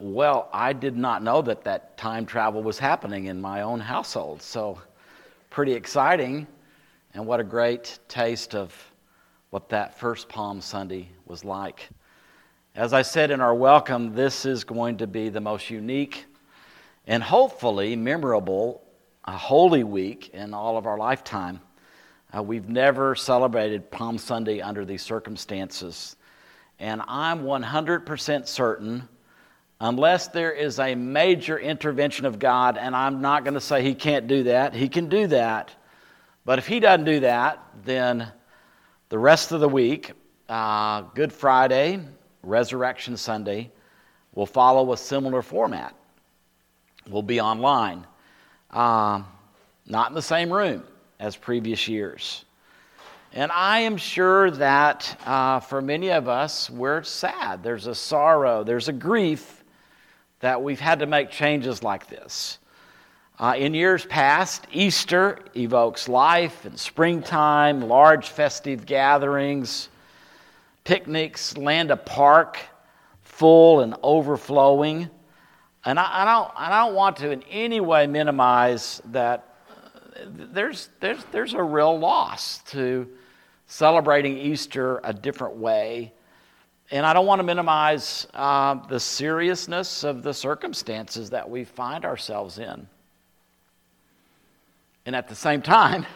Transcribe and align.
Well, 0.00 0.48
I 0.52 0.72
did 0.72 0.96
not 0.96 1.22
know 1.22 1.40
that 1.42 1.64
that 1.64 1.96
time 1.96 2.26
travel 2.26 2.62
was 2.62 2.78
happening 2.78 3.26
in 3.26 3.40
my 3.40 3.62
own 3.62 3.78
household. 3.78 4.42
So, 4.42 4.80
pretty 5.50 5.72
exciting. 5.72 6.48
And 7.14 7.26
what 7.26 7.38
a 7.38 7.44
great 7.44 8.00
taste 8.08 8.56
of 8.56 8.74
what 9.50 9.68
that 9.68 9.98
first 9.98 10.28
Palm 10.28 10.60
Sunday 10.60 11.08
was 11.26 11.44
like. 11.44 11.88
As 12.74 12.92
I 12.92 13.02
said 13.02 13.30
in 13.30 13.40
our 13.40 13.54
welcome, 13.54 14.14
this 14.14 14.44
is 14.44 14.64
going 14.64 14.96
to 14.96 15.06
be 15.06 15.28
the 15.28 15.40
most 15.40 15.70
unique 15.70 16.24
and 17.06 17.22
hopefully 17.22 17.94
memorable 17.94 18.82
uh, 19.24 19.36
Holy 19.36 19.84
Week 19.84 20.30
in 20.30 20.52
all 20.54 20.76
of 20.76 20.86
our 20.86 20.98
lifetime. 20.98 21.60
Uh, 22.36 22.42
we've 22.42 22.68
never 22.68 23.14
celebrated 23.14 23.92
Palm 23.92 24.18
Sunday 24.18 24.60
under 24.60 24.84
these 24.84 25.02
circumstances. 25.02 26.16
And 26.80 27.00
I'm 27.06 27.44
100% 27.44 28.48
certain, 28.48 29.08
unless 29.80 30.28
there 30.28 30.52
is 30.52 30.78
a 30.78 30.94
major 30.94 31.58
intervention 31.58 32.26
of 32.26 32.38
God, 32.38 32.78
and 32.78 32.94
I'm 32.94 33.20
not 33.20 33.44
going 33.44 33.54
to 33.54 33.60
say 33.60 33.82
He 33.82 33.94
can't 33.94 34.26
do 34.26 34.44
that, 34.44 34.74
He 34.74 34.88
can 34.88 35.08
do 35.08 35.26
that. 35.28 35.74
But 36.44 36.58
if 36.58 36.66
He 36.66 36.80
doesn't 36.80 37.04
do 37.04 37.20
that, 37.20 37.62
then 37.84 38.30
the 39.08 39.18
rest 39.18 39.52
of 39.52 39.60
the 39.60 39.68
week, 39.68 40.12
uh, 40.48 41.02
Good 41.14 41.32
Friday, 41.32 42.00
Resurrection 42.42 43.16
Sunday, 43.16 43.70
will 44.34 44.46
follow 44.46 44.92
a 44.92 44.96
similar 44.96 45.42
format. 45.42 45.94
We'll 47.08 47.22
be 47.22 47.40
online, 47.40 48.06
uh, 48.70 49.22
not 49.86 50.08
in 50.08 50.14
the 50.14 50.22
same 50.22 50.52
room 50.52 50.84
as 51.20 51.36
previous 51.36 51.86
years. 51.88 52.44
And 53.32 53.50
I 53.50 53.80
am 53.80 53.96
sure 53.96 54.50
that 54.52 55.20
uh, 55.26 55.58
for 55.60 55.82
many 55.82 56.10
of 56.10 56.28
us, 56.28 56.70
we're 56.70 57.02
sad. 57.02 57.62
There's 57.64 57.88
a 57.88 57.94
sorrow, 57.94 58.62
there's 58.62 58.88
a 58.88 58.92
grief 58.92 59.63
that 60.44 60.62
we've 60.62 60.78
had 60.78 60.98
to 60.98 61.06
make 61.06 61.30
changes 61.30 61.82
like 61.82 62.06
this. 62.06 62.58
Uh, 63.38 63.54
in 63.56 63.72
years 63.72 64.04
past, 64.04 64.66
Easter 64.72 65.38
evokes 65.56 66.06
life 66.06 66.66
and 66.66 66.78
springtime, 66.78 67.80
large 67.80 68.28
festive 68.28 68.84
gatherings, 68.84 69.88
picnics, 70.84 71.56
land 71.56 71.90
a 71.90 71.96
park 71.96 72.58
full 73.22 73.80
and 73.80 73.94
overflowing. 74.02 75.08
And 75.86 75.98
I, 75.98 76.10
I, 76.12 76.24
don't, 76.26 76.52
I 76.54 76.68
don't 76.84 76.94
want 76.94 77.16
to 77.16 77.30
in 77.30 77.42
any 77.44 77.80
way 77.80 78.06
minimize 78.06 79.00
that 79.06 79.48
there's, 80.26 80.90
there's, 81.00 81.24
there's 81.32 81.54
a 81.54 81.62
real 81.62 81.98
loss 81.98 82.58
to 82.72 83.08
celebrating 83.66 84.36
Easter 84.36 85.00
a 85.04 85.14
different 85.14 85.56
way. 85.56 86.12
And 86.90 87.06
I 87.06 87.12
don't 87.12 87.26
want 87.26 87.38
to 87.38 87.44
minimize 87.44 88.26
uh, 88.34 88.74
the 88.74 89.00
seriousness 89.00 90.04
of 90.04 90.22
the 90.22 90.34
circumstances 90.34 91.30
that 91.30 91.48
we 91.48 91.64
find 91.64 92.04
ourselves 92.04 92.58
in. 92.58 92.86
And 95.06 95.16
at 95.16 95.28
the 95.28 95.34
same 95.34 95.62
time, 95.62 96.06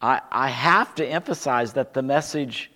I, 0.00 0.20
I 0.30 0.48
have 0.48 0.94
to 0.96 1.06
emphasize 1.06 1.72
that 1.74 1.94
the 1.94 2.02
message 2.02 2.70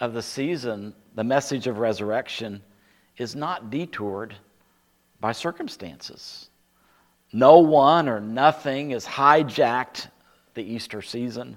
of 0.00 0.14
the 0.14 0.22
season, 0.22 0.94
the 1.14 1.24
message 1.24 1.66
of 1.66 1.78
resurrection, 1.78 2.62
is 3.16 3.34
not 3.34 3.70
detoured 3.70 4.34
by 5.20 5.32
circumstances. 5.32 6.50
No 7.32 7.60
one 7.60 8.08
or 8.08 8.20
nothing 8.20 8.90
has 8.90 9.06
hijacked 9.06 10.08
the 10.54 10.62
Easter 10.62 11.02
season. 11.02 11.56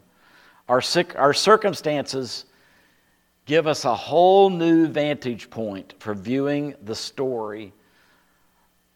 Our, 0.67 0.81
our 1.15 1.33
circumstances 1.33 2.45
give 3.49 3.65
us 3.65 3.83
a 3.83 3.95
whole 3.95 4.51
new 4.51 4.85
vantage 4.85 5.49
point 5.49 5.95
for 5.97 6.13
viewing 6.13 6.75
the 6.83 6.93
story 6.93 7.73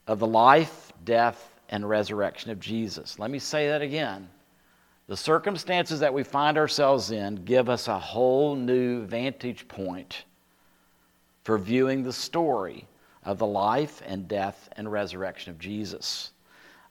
of 0.05 0.19
the 0.19 0.27
life, 0.27 0.93
death, 1.03 1.55
and 1.69 1.89
resurrection 1.89 2.51
of 2.51 2.59
Jesus. 2.59 3.17
Let 3.17 3.31
me 3.31 3.39
say 3.39 3.69
that 3.69 3.81
again. 3.81 4.30
The 5.08 5.17
circumstances 5.17 5.99
that 6.02 6.13
we 6.13 6.21
find 6.21 6.55
ourselves 6.59 7.09
in 7.09 7.33
give 7.33 7.67
us 7.67 7.87
a 7.87 7.97
whole 7.97 8.55
new 8.55 9.02
vantage 9.08 9.67
point 9.67 10.25
for 11.43 11.58
viewing 11.58 12.03
the 12.03 12.13
story 12.13 12.86
of 13.23 13.39
the 13.39 13.47
life 13.47 14.03
and 14.05 14.27
death 14.27 14.69
and 14.73 14.92
resurrection 14.92 15.49
of 15.49 15.58
Jesus. 15.58 16.31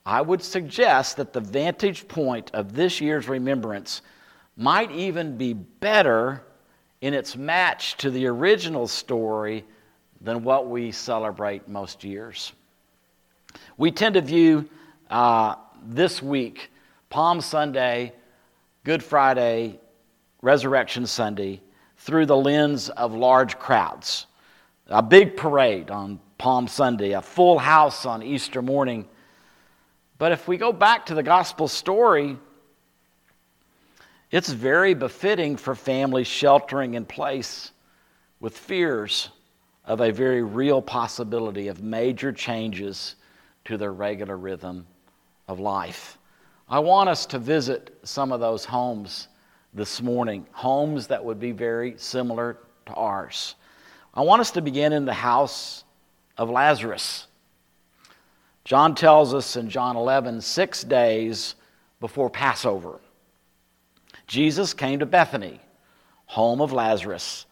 I 0.04 0.20
would 0.20 0.42
suggest 0.42 1.16
that 1.16 1.32
the 1.32 1.40
vantage 1.40 2.08
point 2.08 2.50
of 2.54 2.74
this 2.74 3.00
year's 3.00 3.28
remembrance 3.28 4.02
might 4.56 4.90
even 4.90 5.36
be 5.36 5.52
better 5.52 6.42
in 7.02 7.14
its 7.14 7.36
match 7.36 7.96
to 7.98 8.10
the 8.10 8.26
original 8.26 8.86
story 8.86 9.64
than 10.20 10.44
what 10.44 10.68
we 10.68 10.92
celebrate 10.92 11.68
most 11.68 12.04
years. 12.04 12.52
We 13.76 13.90
tend 13.90 14.14
to 14.14 14.20
view 14.20 14.68
uh, 15.10 15.56
this 15.84 16.22
week, 16.22 16.70
Palm 17.10 17.40
Sunday, 17.40 18.14
Good 18.84 19.02
Friday, 19.02 19.80
Resurrection 20.42 21.04
Sunday, 21.04 21.60
through 21.98 22.26
the 22.26 22.36
lens 22.36 22.88
of 22.88 23.12
large 23.12 23.58
crowds. 23.58 24.26
A 24.86 25.02
big 25.02 25.36
parade 25.36 25.90
on 25.90 26.20
Palm 26.38 26.68
Sunday, 26.68 27.12
a 27.12 27.22
full 27.22 27.58
house 27.58 28.06
on 28.06 28.22
Easter 28.22 28.62
morning. 28.62 29.08
But 30.18 30.30
if 30.30 30.46
we 30.46 30.56
go 30.56 30.72
back 30.72 31.06
to 31.06 31.14
the 31.16 31.22
gospel 31.22 31.66
story, 31.66 32.38
it's 34.32 34.50
very 34.50 34.94
befitting 34.94 35.58
for 35.58 35.74
families 35.74 36.26
sheltering 36.26 36.94
in 36.94 37.04
place 37.04 37.70
with 38.40 38.56
fears 38.56 39.28
of 39.84 40.00
a 40.00 40.10
very 40.10 40.42
real 40.42 40.80
possibility 40.80 41.68
of 41.68 41.82
major 41.82 42.32
changes 42.32 43.16
to 43.66 43.76
their 43.76 43.92
regular 43.92 44.36
rhythm 44.36 44.86
of 45.48 45.60
life. 45.60 46.18
I 46.68 46.78
want 46.78 47.10
us 47.10 47.26
to 47.26 47.38
visit 47.38 47.98
some 48.04 48.32
of 48.32 48.40
those 48.40 48.64
homes 48.64 49.28
this 49.74 50.00
morning, 50.00 50.46
homes 50.52 51.06
that 51.08 51.22
would 51.22 51.38
be 51.38 51.52
very 51.52 51.94
similar 51.98 52.58
to 52.86 52.94
ours. 52.94 53.54
I 54.14 54.22
want 54.22 54.40
us 54.40 54.50
to 54.52 54.62
begin 54.62 54.94
in 54.94 55.04
the 55.04 55.12
house 55.12 55.84
of 56.38 56.48
Lazarus. 56.48 57.26
John 58.64 58.94
tells 58.94 59.34
us 59.34 59.56
in 59.56 59.68
John 59.68 59.96
11, 59.96 60.40
six 60.40 60.84
days 60.84 61.54
before 62.00 62.30
Passover, 62.30 63.00
Jesus 64.26 64.74
came 64.74 65.00
to 65.00 65.06
Bethany, 65.06 65.60
home 66.26 66.60
of 66.60 66.72
Lazarus, 66.72 67.46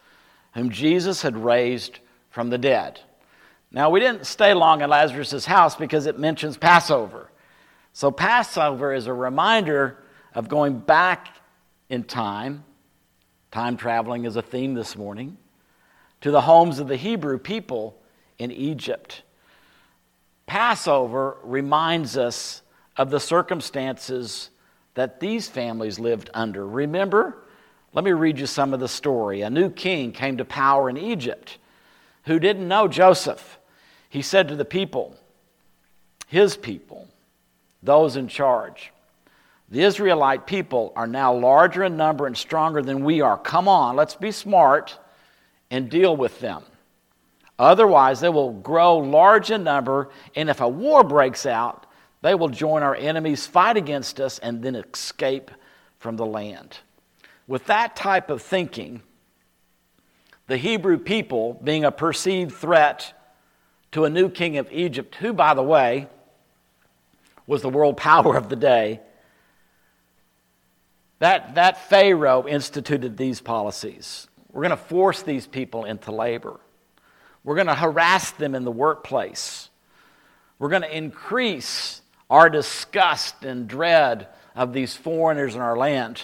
whom 0.54 0.70
Jesus 0.70 1.22
had 1.22 1.36
raised 1.36 1.98
from 2.30 2.50
the 2.50 2.58
dead. 2.58 3.00
Now, 3.72 3.90
we 3.90 4.00
didn't 4.00 4.26
stay 4.26 4.54
long 4.54 4.82
at 4.82 4.88
Lazarus' 4.88 5.44
house 5.44 5.76
because 5.76 6.06
it 6.06 6.18
mentions 6.18 6.56
Passover. 6.56 7.30
So, 7.92 8.10
Passover 8.10 8.92
is 8.92 9.06
a 9.06 9.12
reminder 9.12 9.98
of 10.34 10.48
going 10.48 10.78
back 10.78 11.36
in 11.88 12.04
time. 12.04 12.64
Time 13.50 13.76
traveling 13.76 14.24
is 14.24 14.36
a 14.36 14.42
theme 14.42 14.74
this 14.74 14.96
morning 14.96 15.36
to 16.20 16.30
the 16.30 16.40
homes 16.40 16.78
of 16.78 16.88
the 16.88 16.96
Hebrew 16.96 17.38
people 17.38 17.96
in 18.38 18.50
Egypt. 18.50 19.22
Passover 20.46 21.36
reminds 21.42 22.16
us 22.16 22.62
of 22.96 23.10
the 23.10 23.20
circumstances 23.20 24.50
that 24.94 25.20
these 25.20 25.48
families 25.48 25.98
lived 25.98 26.30
under. 26.34 26.66
Remember? 26.66 27.36
Let 27.92 28.04
me 28.04 28.12
read 28.12 28.38
you 28.38 28.46
some 28.46 28.72
of 28.72 28.80
the 28.80 28.88
story. 28.88 29.42
A 29.42 29.50
new 29.50 29.70
king 29.70 30.12
came 30.12 30.36
to 30.36 30.44
power 30.44 30.88
in 30.88 30.96
Egypt 30.96 31.58
who 32.24 32.38
didn't 32.38 32.68
know 32.68 32.88
Joseph. 32.88 33.58
He 34.08 34.22
said 34.22 34.48
to 34.48 34.56
the 34.56 34.64
people, 34.64 35.16
his 36.26 36.56
people, 36.56 37.08
those 37.82 38.16
in 38.16 38.28
charge, 38.28 38.92
the 39.68 39.82
Israelite 39.82 40.46
people 40.46 40.92
are 40.96 41.06
now 41.06 41.32
larger 41.32 41.84
in 41.84 41.96
number 41.96 42.26
and 42.26 42.36
stronger 42.36 42.82
than 42.82 43.04
we 43.04 43.20
are. 43.20 43.38
Come 43.38 43.68
on, 43.68 43.96
let's 43.96 44.16
be 44.16 44.32
smart 44.32 44.98
and 45.70 45.88
deal 45.88 46.16
with 46.16 46.40
them. 46.40 46.62
Otherwise, 47.58 48.20
they 48.20 48.28
will 48.28 48.52
grow 48.52 48.98
large 48.98 49.50
in 49.50 49.62
number, 49.62 50.08
and 50.34 50.48
if 50.48 50.60
a 50.60 50.68
war 50.68 51.04
breaks 51.04 51.46
out, 51.46 51.86
they 52.22 52.34
will 52.34 52.48
join 52.48 52.82
our 52.82 52.94
enemies, 52.94 53.46
fight 53.46 53.76
against 53.76 54.20
us, 54.20 54.38
and 54.38 54.62
then 54.62 54.74
escape 54.74 55.50
from 55.98 56.16
the 56.16 56.26
land. 56.26 56.78
With 57.46 57.66
that 57.66 57.96
type 57.96 58.30
of 58.30 58.42
thinking, 58.42 59.02
the 60.46 60.56
Hebrew 60.56 60.98
people, 60.98 61.58
being 61.64 61.84
a 61.84 61.92
perceived 61.92 62.52
threat 62.52 63.12
to 63.92 64.04
a 64.04 64.10
new 64.10 64.28
king 64.28 64.58
of 64.58 64.70
Egypt, 64.72 65.14
who, 65.16 65.32
by 65.32 65.54
the 65.54 65.62
way, 65.62 66.08
was 67.46 67.62
the 67.62 67.68
world 67.68 67.96
power 67.98 68.36
of 68.36 68.48
the 68.48 68.56
day, 68.56 69.00
that, 71.20 71.54
that 71.56 71.88
Pharaoh 71.88 72.46
instituted 72.46 73.16
these 73.16 73.40
policies. 73.40 74.26
We're 74.52 74.62
going 74.62 74.70
to 74.70 74.76
force 74.76 75.22
these 75.22 75.46
people 75.46 75.84
into 75.84 76.12
labor. 76.12 76.58
We're 77.44 77.56
going 77.56 77.66
to 77.66 77.74
harass 77.74 78.30
them 78.32 78.54
in 78.54 78.64
the 78.64 78.70
workplace. 78.70 79.68
We're 80.58 80.68
going 80.68 80.82
to 80.82 80.96
increase 80.96 82.02
our 82.30 82.48
disgust 82.48 83.44
and 83.44 83.68
dread 83.68 84.28
of 84.54 84.72
these 84.72 84.96
foreigners 84.96 85.54
in 85.54 85.60
our 85.60 85.76
land. 85.76 86.22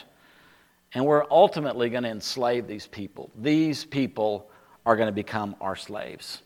And 0.94 1.04
we're 1.04 1.26
ultimately 1.30 1.90
going 1.90 2.04
to 2.04 2.08
enslave 2.08 2.66
these 2.66 2.86
people. 2.86 3.30
These 3.36 3.84
people 3.84 4.48
are 4.86 4.96
going 4.96 5.08
to 5.08 5.12
become 5.12 5.56
our 5.60 5.76
slaves. 5.76 6.40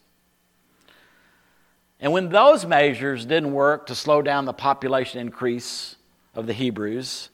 And 2.00 2.12
when 2.12 2.30
those 2.30 2.64
measures 2.64 3.26
didn't 3.26 3.52
work 3.52 3.86
to 3.86 3.94
slow 3.94 4.22
down 4.22 4.46
the 4.46 4.54
population 4.54 5.20
increase 5.20 5.96
of 6.34 6.46
the 6.46 6.54
Hebrews, 6.54 7.28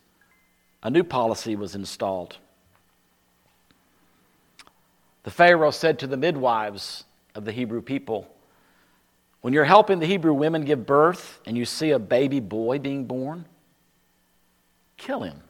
a 0.83 0.91
new 0.91 1.05
policy 1.05 1.55
was 1.55 1.77
installed. 1.77 2.37
The 5.23 5.31
Pharaoh 5.31 5.71
said 5.71 6.01
to 6.01 6.07
the 6.07 6.17
midwives 6.17 7.05
of 7.35 7.45
the 7.45 7.53
Hebrew 7.53 7.83
people, 7.83 8.29
When 9.47 9.53
you're 9.53 9.65
helping 9.65 10.01
the 10.01 10.07
Hebrew 10.07 10.33
women 10.33 10.65
give 10.65 10.87
birth 10.87 11.39
and 11.47 11.57
you 11.57 11.65
see 11.65 11.93
a 11.93 12.01
baby 12.01 12.41
boy 12.41 12.81
being 12.81 13.05
born, 13.05 13.47
kill 14.97 15.23
him. 15.23 15.41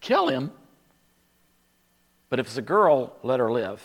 Kill 0.00 0.28
him. 0.28 0.50
But 2.30 2.40
if 2.40 2.46
it's 2.46 2.56
a 2.56 2.62
girl, 2.62 3.14
let 3.22 3.38
her 3.38 3.52
live. 3.52 3.82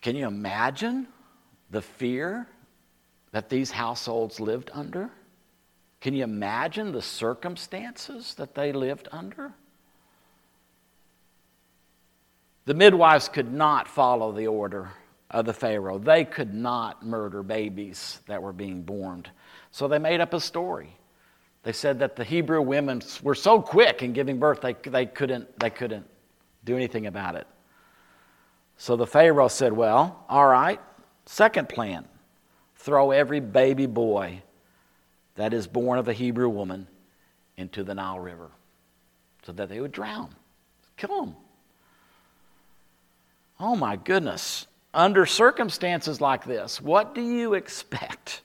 Can 0.00 0.14
you 0.14 0.28
imagine 0.28 1.08
the 1.72 1.82
fear 1.82 2.46
that 3.32 3.48
these 3.48 3.72
households 3.72 4.38
lived 4.38 4.70
under? 4.72 5.10
Can 6.00 6.14
you 6.14 6.22
imagine 6.22 6.92
the 6.92 7.02
circumstances 7.02 8.34
that 8.34 8.54
they 8.54 8.70
lived 8.70 9.08
under? 9.10 9.54
The 12.66 12.74
midwives 12.74 13.28
could 13.28 13.52
not 13.52 13.88
follow 13.88 14.32
the 14.32 14.48
order 14.48 14.90
of 15.30 15.46
the 15.46 15.52
Pharaoh. 15.52 15.98
They 15.98 16.24
could 16.24 16.52
not 16.52 17.06
murder 17.06 17.42
babies 17.42 18.20
that 18.26 18.42
were 18.42 18.52
being 18.52 18.82
born. 18.82 19.24
So 19.70 19.88
they 19.88 19.98
made 19.98 20.20
up 20.20 20.34
a 20.34 20.40
story. 20.40 20.96
They 21.62 21.72
said 21.72 22.00
that 22.00 22.16
the 22.16 22.24
Hebrew 22.24 22.60
women 22.60 23.02
were 23.22 23.34
so 23.34 23.62
quick 23.62 24.02
in 24.02 24.12
giving 24.12 24.38
birth, 24.38 24.60
they, 24.60 24.74
they, 24.84 25.06
couldn't, 25.06 25.58
they 25.58 25.70
couldn't 25.70 26.06
do 26.64 26.76
anything 26.76 27.06
about 27.06 27.36
it. 27.36 27.46
So 28.76 28.96
the 28.96 29.06
Pharaoh 29.06 29.48
said, 29.48 29.72
Well, 29.72 30.24
all 30.28 30.46
right, 30.46 30.80
second 31.24 31.68
plan 31.68 32.04
throw 32.76 33.10
every 33.10 33.40
baby 33.40 33.86
boy 33.86 34.42
that 35.36 35.54
is 35.54 35.66
born 35.66 35.98
of 35.98 36.08
a 36.08 36.12
Hebrew 36.12 36.48
woman 36.48 36.86
into 37.56 37.84
the 37.84 37.94
Nile 37.94 38.20
River 38.20 38.50
so 39.44 39.52
that 39.52 39.68
they 39.68 39.80
would 39.80 39.92
drown. 39.92 40.34
Kill 40.96 41.24
them. 41.24 41.36
Oh 43.58 43.76
my 43.76 43.96
goodness. 43.96 44.66
Under 44.92 45.26
circumstances 45.26 46.20
like 46.20 46.44
this, 46.44 46.80
what 46.80 47.14
do 47.14 47.20
you 47.20 47.54
expect 47.54 48.42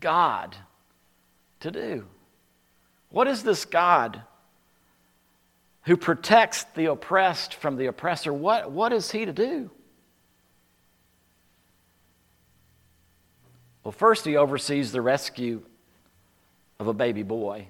God 0.00 0.56
to 1.60 1.70
do? 1.70 2.06
What 3.10 3.28
is 3.28 3.42
this 3.42 3.64
God 3.64 4.22
who 5.82 5.96
protects 5.96 6.64
the 6.74 6.86
oppressed 6.86 7.54
from 7.54 7.76
the 7.76 7.86
oppressor, 7.86 8.32
what, 8.32 8.70
what 8.70 8.92
is 8.92 9.10
he 9.10 9.24
to 9.24 9.32
do? 9.32 9.70
Well, 13.82 13.92
first, 13.92 14.24
he 14.24 14.36
oversees 14.36 14.92
the 14.92 15.02
rescue 15.02 15.62
of 16.78 16.86
a 16.86 16.94
baby 16.94 17.24
boy 17.24 17.66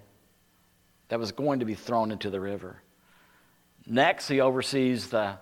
that 1.09 1.19
was 1.19 1.33
going 1.33 1.61
to 1.61 1.65
be 1.65 1.75
thrown 1.75 2.11
into 2.11 2.29
the 2.29 2.41
river. 2.41 2.83
Next, 3.87 4.29
he 4.29 4.41
oversees 4.41 5.09
the, 5.09 5.39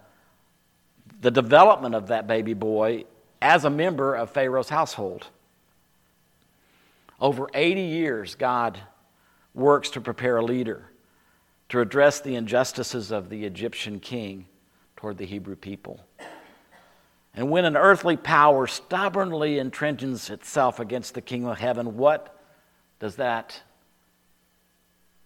the 1.21 1.31
development 1.31 1.95
of 1.95 2.09
that 2.09 2.27
baby 2.27 2.55
boy 2.55 3.05
as 3.43 3.65
a 3.65 3.71
member 3.71 4.15
of 4.15 4.31
Pharaoh's 4.31 4.69
household. 4.69 5.27
Over 7.21 7.49
80 7.53 7.81
years, 7.81 8.35
God 8.35 8.79
works 9.55 9.91
to 9.91 10.01
prepare 10.01 10.39
a 10.39 10.45
leader 10.45 10.91
to 11.71 11.81
address 11.81 12.21
the 12.21 12.35
injustices 12.35 13.11
of 13.11 13.29
the 13.29 13.45
Egyptian 13.45 14.01
king 14.01 14.47
toward 14.97 15.17
the 15.19 15.25
Hebrew 15.25 15.57
people. 15.57 16.01
And 17.35 17.49
when 17.49 17.65
an 17.65 17.77
earthly 17.77 18.17
power 18.17 18.67
stubbornly 18.67 19.55
entrenches 19.55 20.31
itself 20.31 20.81
against 20.81 21.15
the 21.15 21.21
kingdom 21.21 21.51
of 21.51 21.59
heaven, 21.59 21.97
what 21.97 22.37
does 22.99 23.17
that 23.17 23.63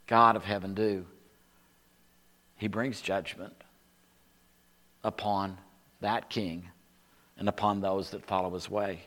God 0.07 0.37
of 0.37 0.45
heaven 0.45 0.75
do? 0.75 1.07
He 2.57 2.69
brings 2.69 3.01
judgment 3.01 3.55
upon 5.03 5.59
that 6.01 6.31
king 6.31 6.69
and 7.39 7.49
upon 7.49 7.81
those 7.81 8.11
that 8.11 8.25
follow 8.25 8.51
his 8.55 8.71
way. 8.71 9.07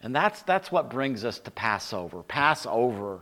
And 0.00 0.14
that's, 0.14 0.42
that's 0.42 0.72
what 0.72 0.90
brings 0.90 1.24
us 1.24 1.38
to 1.40 1.50
Passover. 1.50 2.22
Passover 2.22 3.20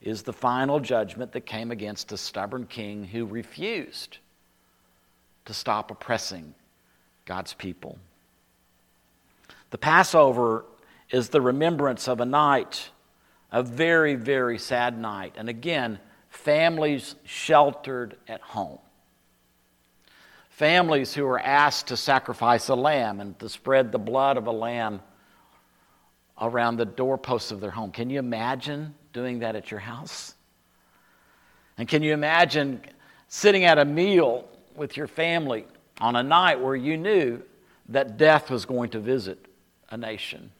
is 0.00 0.22
the 0.22 0.32
final 0.32 0.80
judgment 0.80 1.32
that 1.32 1.46
came 1.46 1.70
against 1.70 2.12
a 2.12 2.16
stubborn 2.16 2.66
king 2.66 3.04
who 3.04 3.26
refused 3.26 4.18
to 5.44 5.54
stop 5.54 5.90
oppressing 5.90 6.54
God's 7.24 7.54
people. 7.54 7.98
The 9.70 9.78
Passover 9.78 10.64
is 11.10 11.28
the 11.28 11.40
remembrance 11.40 12.08
of 12.08 12.20
a 12.20 12.26
night, 12.26 12.90
a 13.52 13.62
very, 13.62 14.14
very 14.14 14.58
sad 14.58 14.98
night. 14.98 15.34
And 15.36 15.48
again, 15.48 15.98
families 16.28 17.14
sheltered 17.24 18.16
at 18.28 18.40
home. 18.40 18.78
Families 20.54 21.12
who 21.12 21.24
were 21.24 21.40
asked 21.40 21.88
to 21.88 21.96
sacrifice 21.96 22.68
a 22.68 22.76
lamb 22.76 23.18
and 23.18 23.36
to 23.40 23.48
spread 23.48 23.90
the 23.90 23.98
blood 23.98 24.36
of 24.36 24.46
a 24.46 24.52
lamb 24.52 25.00
around 26.40 26.76
the 26.76 26.84
doorposts 26.84 27.50
of 27.50 27.60
their 27.60 27.72
home. 27.72 27.90
Can 27.90 28.08
you 28.08 28.20
imagine 28.20 28.94
doing 29.12 29.40
that 29.40 29.56
at 29.56 29.72
your 29.72 29.80
house? 29.80 30.36
And 31.76 31.88
can 31.88 32.04
you 32.04 32.12
imagine 32.12 32.80
sitting 33.26 33.64
at 33.64 33.78
a 33.78 33.84
meal 33.84 34.46
with 34.76 34.96
your 34.96 35.08
family 35.08 35.66
on 36.00 36.14
a 36.14 36.22
night 36.22 36.60
where 36.60 36.76
you 36.76 36.96
knew 36.96 37.42
that 37.88 38.16
death 38.16 38.48
was 38.48 38.64
going 38.64 38.90
to 38.90 39.00
visit 39.00 39.44
a 39.90 39.96
nation? 39.96 40.52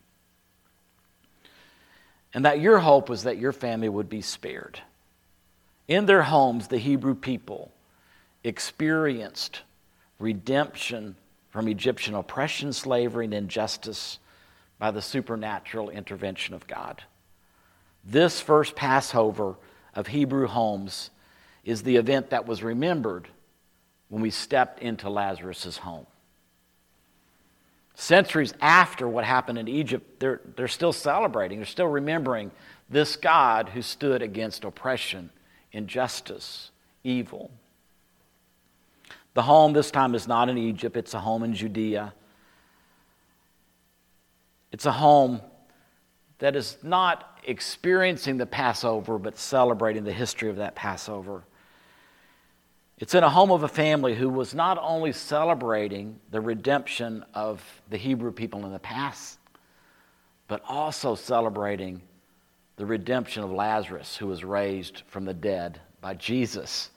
And 2.34 2.44
that 2.44 2.58
your 2.58 2.80
hope 2.80 3.08
was 3.08 3.22
that 3.22 3.38
your 3.38 3.52
family 3.52 3.88
would 3.88 4.08
be 4.08 4.22
spared. 4.22 4.80
In 5.86 6.06
their 6.06 6.22
homes, 6.22 6.66
the 6.66 6.78
Hebrew 6.78 7.14
people 7.14 7.70
experienced 8.42 9.62
redemption 10.18 11.16
from 11.50 11.68
Egyptian 11.68 12.14
oppression, 12.14 12.72
slavery, 12.72 13.24
and 13.24 13.34
injustice 13.34 14.18
by 14.78 14.90
the 14.90 15.02
supernatural 15.02 15.90
intervention 15.90 16.54
of 16.54 16.66
God. 16.66 17.02
This 18.04 18.40
first 18.40 18.74
Passover 18.74 19.56
of 19.94 20.08
Hebrew 20.08 20.46
homes 20.46 21.10
is 21.64 21.82
the 21.82 21.96
event 21.96 22.30
that 22.30 22.46
was 22.46 22.62
remembered 22.62 23.28
when 24.08 24.20
we 24.20 24.30
stepped 24.30 24.80
into 24.80 25.08
Lazarus' 25.08 25.78
home. 25.78 26.06
Centuries 27.94 28.52
after 28.60 29.08
what 29.08 29.24
happened 29.24 29.58
in 29.58 29.68
Egypt, 29.68 30.18
they're, 30.18 30.40
they're 30.56 30.68
still 30.68 30.92
celebrating, 30.92 31.58
they're 31.58 31.66
still 31.66 31.86
remembering 31.86 32.50
this 32.90 33.16
God 33.16 33.68
who 33.70 33.80
stood 33.80 34.20
against 34.20 34.64
oppression, 34.64 35.30
injustice, 35.72 36.70
evil. 37.04 37.50
The 39.34 39.42
home 39.42 39.72
this 39.72 39.90
time 39.90 40.14
is 40.14 40.26
not 40.26 40.48
in 40.48 40.56
Egypt, 40.56 40.96
it's 40.96 41.14
a 41.14 41.20
home 41.20 41.42
in 41.42 41.54
Judea. 41.54 42.14
It's 44.72 44.86
a 44.86 44.92
home 44.92 45.40
that 46.38 46.56
is 46.56 46.78
not 46.82 47.38
experiencing 47.44 48.38
the 48.38 48.46
Passover, 48.46 49.18
but 49.18 49.38
celebrating 49.38 50.04
the 50.04 50.12
history 50.12 50.50
of 50.50 50.56
that 50.56 50.74
Passover. 50.74 51.44
It's 52.98 53.14
in 53.14 53.24
a 53.24 53.30
home 53.30 53.50
of 53.50 53.64
a 53.64 53.68
family 53.68 54.14
who 54.14 54.28
was 54.28 54.54
not 54.54 54.78
only 54.80 55.12
celebrating 55.12 56.18
the 56.30 56.40
redemption 56.40 57.24
of 57.34 57.62
the 57.90 57.96
Hebrew 57.96 58.32
people 58.32 58.64
in 58.66 58.72
the 58.72 58.78
past, 58.78 59.38
but 60.48 60.62
also 60.68 61.14
celebrating 61.14 62.02
the 62.76 62.86
redemption 62.86 63.42
of 63.42 63.52
Lazarus, 63.52 64.16
who 64.16 64.26
was 64.26 64.44
raised 64.44 65.02
from 65.06 65.24
the 65.24 65.34
dead 65.34 65.80
by 66.00 66.14
Jesus 66.14 66.90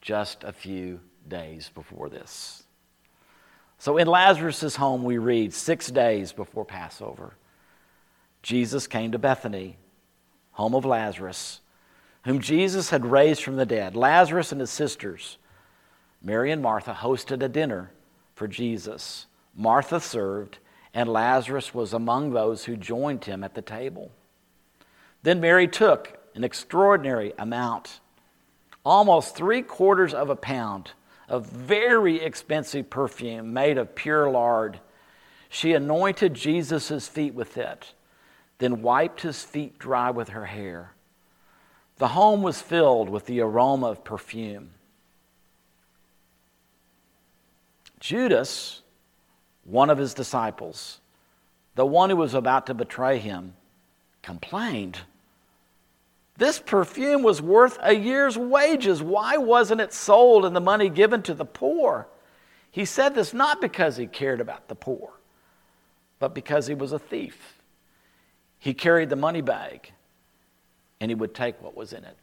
just 0.00 0.44
a 0.44 0.52
few 0.52 1.00
days 1.28 1.70
before 1.74 2.08
this. 2.08 2.62
So 3.78 3.98
in 3.98 4.06
Lazarus' 4.06 4.76
home, 4.76 5.04
we 5.04 5.18
read 5.18 5.52
six 5.52 5.90
days 5.90 6.32
before 6.32 6.64
Passover, 6.64 7.34
Jesus 8.42 8.86
came 8.86 9.12
to 9.12 9.18
Bethany, 9.18 9.76
home 10.52 10.74
of 10.74 10.84
Lazarus, 10.84 11.60
whom 12.24 12.40
Jesus 12.40 12.90
had 12.90 13.04
raised 13.04 13.42
from 13.42 13.56
the 13.56 13.66
dead. 13.66 13.94
Lazarus 13.94 14.52
and 14.52 14.60
his 14.60 14.70
sisters, 14.70 15.36
Mary 16.22 16.50
and 16.50 16.62
Martha, 16.62 16.94
hosted 16.94 17.42
a 17.42 17.48
dinner 17.48 17.90
for 18.34 18.48
Jesus. 18.48 19.26
Martha 19.54 20.00
served, 20.00 20.58
and 20.94 21.08
Lazarus 21.08 21.74
was 21.74 21.92
among 21.92 22.32
those 22.32 22.64
who 22.64 22.76
joined 22.76 23.24
him 23.24 23.44
at 23.44 23.54
the 23.54 23.62
table. 23.62 24.10
Then 25.22 25.40
Mary 25.40 25.66
took 25.68 26.18
an 26.34 26.44
extraordinary 26.44 27.32
amount, 27.38 28.00
almost 28.84 29.34
three 29.34 29.62
quarters 29.62 30.14
of 30.14 30.30
a 30.30 30.36
pound 30.36 30.92
a 31.28 31.40
very 31.40 32.20
expensive 32.20 32.88
perfume 32.90 33.52
made 33.52 33.78
of 33.78 33.94
pure 33.94 34.30
nard. 34.30 34.80
She 35.48 35.72
anointed 35.72 36.34
Jesus' 36.34 37.08
feet 37.08 37.34
with 37.34 37.56
it, 37.56 37.92
then 38.58 38.82
wiped 38.82 39.22
his 39.22 39.42
feet 39.42 39.78
dry 39.78 40.10
with 40.10 40.30
her 40.30 40.46
hair. 40.46 40.92
The 41.98 42.08
home 42.08 42.42
was 42.42 42.60
filled 42.60 43.08
with 43.08 43.26
the 43.26 43.40
aroma 43.40 43.86
of 43.86 44.04
perfume. 44.04 44.70
Judas, 48.00 48.82
one 49.64 49.90
of 49.90 49.98
his 49.98 50.14
disciples, 50.14 51.00
the 51.74 51.86
one 51.86 52.10
who 52.10 52.16
was 52.16 52.34
about 52.34 52.66
to 52.66 52.74
betray 52.74 53.18
him, 53.18 53.54
complained. 54.22 55.00
This 56.38 56.58
perfume 56.58 57.22
was 57.22 57.40
worth 57.40 57.78
a 57.80 57.94
year's 57.94 58.36
wages. 58.36 59.02
Why 59.02 59.36
wasn't 59.38 59.80
it 59.80 59.92
sold 59.92 60.44
and 60.44 60.54
the 60.54 60.60
money 60.60 60.90
given 60.90 61.22
to 61.22 61.34
the 61.34 61.44
poor? 61.44 62.08
He 62.70 62.84
said 62.84 63.14
this 63.14 63.32
not 63.32 63.60
because 63.60 63.96
he 63.96 64.06
cared 64.06 64.40
about 64.40 64.68
the 64.68 64.74
poor, 64.74 65.12
but 66.18 66.34
because 66.34 66.66
he 66.66 66.74
was 66.74 66.92
a 66.92 66.98
thief. 66.98 67.60
He 68.58 68.74
carried 68.74 69.08
the 69.08 69.16
money 69.16 69.40
bag 69.40 69.92
and 71.00 71.10
he 71.10 71.14
would 71.14 71.34
take 71.34 71.60
what 71.62 71.76
was 71.76 71.92
in 71.92 72.04
it. 72.04 72.16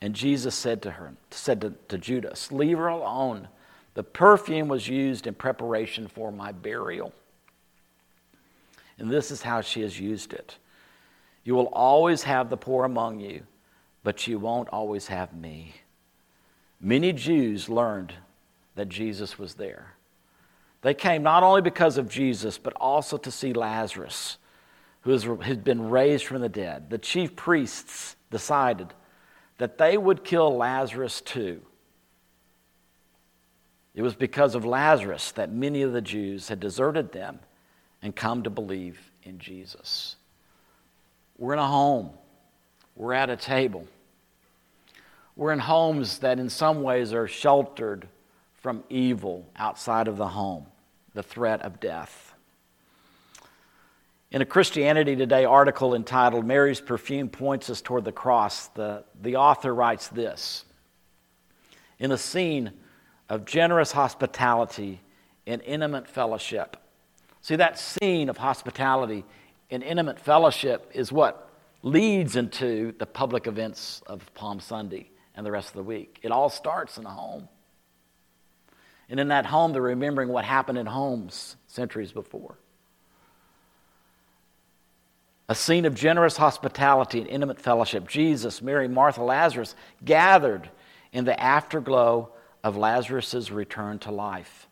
And 0.00 0.14
Jesus 0.14 0.54
said 0.54 0.82
to 0.82 0.90
her, 0.90 1.14
said 1.30 1.60
to, 1.60 1.74
to 1.88 1.98
Judas, 1.98 2.50
Leave 2.50 2.78
her 2.78 2.88
alone. 2.88 3.48
The 3.94 4.02
perfume 4.02 4.68
was 4.68 4.88
used 4.88 5.26
in 5.26 5.34
preparation 5.34 6.08
for 6.08 6.32
my 6.32 6.50
burial. 6.50 7.12
And 8.98 9.10
this 9.10 9.30
is 9.30 9.42
how 9.42 9.60
she 9.60 9.82
has 9.82 9.98
used 9.98 10.32
it. 10.32 10.56
You 11.44 11.54
will 11.54 11.66
always 11.66 12.22
have 12.22 12.48
the 12.48 12.56
poor 12.56 12.84
among 12.84 13.20
you, 13.20 13.42
but 14.02 14.26
you 14.26 14.38
won't 14.38 14.70
always 14.70 15.06
have 15.08 15.34
me. 15.34 15.74
Many 16.80 17.12
Jews 17.12 17.68
learned 17.68 18.14
that 18.74 18.88
Jesus 18.88 19.38
was 19.38 19.54
there. 19.54 19.94
They 20.82 20.94
came 20.94 21.22
not 21.22 21.42
only 21.42 21.62
because 21.62 21.96
of 21.96 22.08
Jesus, 22.08 22.58
but 22.58 22.74
also 22.76 23.16
to 23.18 23.30
see 23.30 23.52
Lazarus, 23.52 24.38
who 25.02 25.36
had 25.36 25.64
been 25.64 25.90
raised 25.90 26.26
from 26.26 26.40
the 26.40 26.48
dead. 26.48 26.90
The 26.90 26.98
chief 26.98 27.36
priests 27.36 28.16
decided 28.30 28.88
that 29.58 29.78
they 29.78 29.96
would 29.96 30.24
kill 30.24 30.56
Lazarus 30.56 31.20
too. 31.20 31.62
It 33.94 34.02
was 34.02 34.14
because 34.14 34.54
of 34.54 34.64
Lazarus 34.64 35.32
that 35.32 35.52
many 35.52 35.82
of 35.82 35.92
the 35.92 36.02
Jews 36.02 36.48
had 36.48 36.58
deserted 36.58 37.12
them 37.12 37.38
and 38.02 38.14
come 38.14 38.42
to 38.42 38.50
believe 38.50 38.98
in 39.22 39.38
Jesus. 39.38 40.16
We're 41.38 41.54
in 41.54 41.58
a 41.58 41.66
home, 41.66 42.10
we're 42.94 43.12
at 43.12 43.30
a 43.30 43.36
table. 43.36 43.86
We're 45.36 45.52
in 45.52 45.58
homes 45.58 46.18
that, 46.18 46.38
in 46.38 46.48
some 46.48 46.82
ways, 46.82 47.12
are 47.12 47.26
sheltered 47.26 48.06
from 48.54 48.84
evil 48.88 49.44
outside 49.56 50.06
of 50.06 50.16
the 50.16 50.28
home, 50.28 50.66
the 51.12 51.24
threat 51.24 51.62
of 51.62 51.80
death. 51.80 52.34
In 54.30 54.42
a 54.42 54.44
Christianity 54.44 55.16
Today 55.16 55.44
article 55.44 55.94
entitled 55.94 56.46
Mary's 56.46 56.80
Perfume 56.80 57.28
Points 57.28 57.68
Us 57.68 57.80
Toward 57.80 58.04
the 58.04 58.12
Cross, 58.12 58.68
the, 58.68 59.04
the 59.20 59.36
author 59.36 59.74
writes 59.74 60.06
this 60.08 60.64
In 61.98 62.12
a 62.12 62.18
scene 62.18 62.70
of 63.28 63.44
generous 63.44 63.90
hospitality 63.90 65.00
and 65.46 65.60
intimate 65.62 66.06
fellowship, 66.06 66.76
See, 67.44 67.56
that 67.56 67.78
scene 67.78 68.30
of 68.30 68.38
hospitality 68.38 69.22
and 69.74 69.82
intimate 69.82 70.20
fellowship 70.20 70.90
is 70.94 71.10
what 71.10 71.50
leads 71.82 72.36
into 72.36 72.94
the 72.98 73.06
public 73.06 73.46
events 73.46 74.02
of 74.06 74.32
Palm 74.34 74.60
Sunday 74.60 75.10
and 75.34 75.44
the 75.44 75.50
rest 75.50 75.68
of 75.68 75.74
the 75.74 75.82
week. 75.82 76.20
It 76.22 76.30
all 76.30 76.48
starts 76.48 76.96
in 76.96 77.04
a 77.04 77.10
home. 77.10 77.48
And 79.08 79.20
in 79.20 79.28
that 79.28 79.44
home, 79.44 79.72
they're 79.72 79.82
remembering 79.82 80.28
what 80.28 80.44
happened 80.44 80.78
in 80.78 80.86
homes 80.86 81.56
centuries 81.66 82.12
before. 82.12 82.56
A 85.48 85.54
scene 85.54 85.84
of 85.84 85.94
generous 85.94 86.36
hospitality 86.36 87.20
and 87.20 87.28
intimate 87.28 87.60
fellowship. 87.60 88.08
Jesus, 88.08 88.62
Mary, 88.62 88.88
Martha, 88.88 89.22
Lazarus 89.22 89.74
gathered 90.04 90.70
in 91.12 91.24
the 91.24 91.38
afterglow 91.38 92.30
of 92.62 92.76
Lazarus' 92.76 93.50
return 93.50 93.98
to 94.00 94.10
life. 94.10 94.68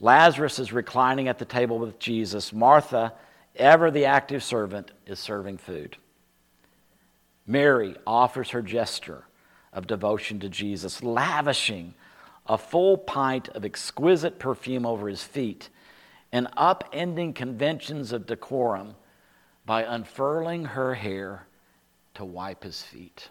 Lazarus 0.00 0.58
is 0.58 0.72
reclining 0.72 1.28
at 1.28 1.38
the 1.38 1.44
table 1.44 1.78
with 1.78 1.98
Jesus. 1.98 2.52
Martha, 2.52 3.12
ever 3.56 3.90
the 3.90 4.04
active 4.04 4.42
servant, 4.42 4.90
is 5.06 5.18
serving 5.18 5.58
food. 5.58 5.96
Mary 7.46 7.96
offers 8.06 8.50
her 8.50 8.62
gesture 8.62 9.24
of 9.72 9.86
devotion 9.86 10.40
to 10.40 10.48
Jesus, 10.48 11.02
lavishing 11.02 11.94
a 12.46 12.56
full 12.56 12.96
pint 12.96 13.48
of 13.48 13.64
exquisite 13.64 14.38
perfume 14.38 14.86
over 14.86 15.08
his 15.08 15.22
feet 15.22 15.68
and 16.32 16.48
upending 16.56 17.34
conventions 17.34 18.12
of 18.12 18.26
decorum 18.26 18.94
by 19.66 19.82
unfurling 19.82 20.64
her 20.64 20.94
hair 20.94 21.46
to 22.14 22.24
wipe 22.24 22.62
his 22.62 22.82
feet. 22.82 23.28